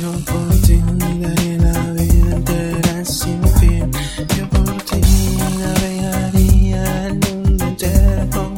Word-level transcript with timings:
Yo 0.00 0.12
por 0.24 0.48
ti 0.66 0.80
daría 1.20 1.58
la 1.58 1.92
vida 1.92 2.36
entera 2.36 3.04
sin 3.04 3.42
fin. 3.58 3.90
Yo 4.36 4.48
por 4.50 4.82
ti 4.82 5.00
navegaría 5.58 7.06
el 7.06 7.14
mundo 7.14 7.64
entero 7.64 8.54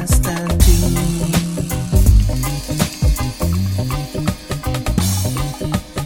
hasta 0.00 0.34
ti. 0.58 0.78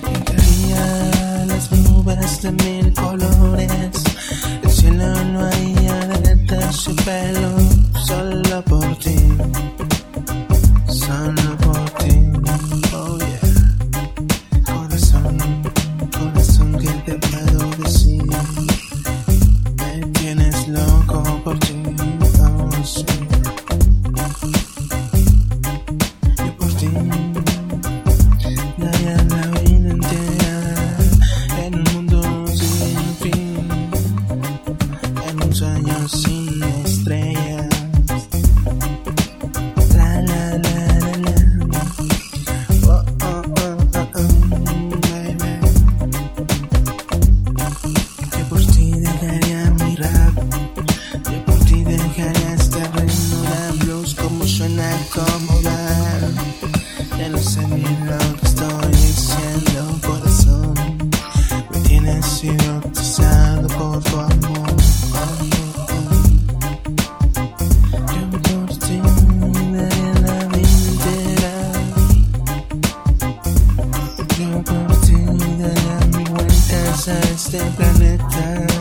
Pintaría 0.04 0.84
las 1.46 1.72
nubes 1.72 2.42
de 2.42 2.52
mil 2.52 2.94
colores. 2.94 3.49
Vienen 54.58 54.80
a 54.80 54.94
acomodar. 54.94 56.20
Ya 57.18 57.28
no 57.28 57.38
sé 57.38 57.60
ni 57.68 57.82
lo 57.82 58.18
que 58.36 58.46
estoy 58.46 58.92
diciendo, 58.92 60.00
corazón. 60.06 60.74
Me 61.70 61.80
tienes 61.80 62.44
hipnotizado 62.44 63.68
por 63.68 64.02
tu 64.02 64.18
amor. 64.18 64.76
Yo 68.12 68.30
por 68.30 68.78
ti 68.78 69.00
daría 69.72 70.14
la 70.26 70.38
vida. 70.54 71.54
Yo 74.38 74.64
por 74.64 75.00
ti 75.00 75.18
daría 75.58 75.98
mil 76.16 76.28
vueltas 76.30 77.08
a 77.08 77.20
este 77.20 77.58
planeta. 77.76 78.79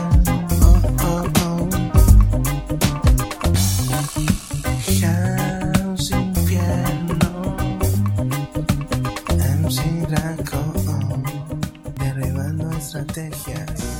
Draco. 10.08 10.72
Derribando 11.98 12.70
estrategias. 12.76 13.99